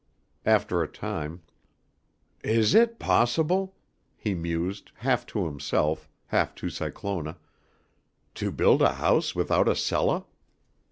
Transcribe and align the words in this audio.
After 0.47 0.81
a 0.81 0.87
time: 0.87 1.43
"Is 2.43 2.73
it 2.73 2.97
possible?" 2.97 3.75
he 4.17 4.33
mused, 4.33 4.91
half 4.95 5.27
to 5.27 5.45
himself, 5.45 6.09
half 6.25 6.55
to 6.55 6.71
Cyclona, 6.71 7.37
"to 8.33 8.51
build 8.51 8.81
a 8.81 8.93
house 8.93 9.35
without 9.35 9.67
a 9.67 9.75
cellah?" 9.75 10.25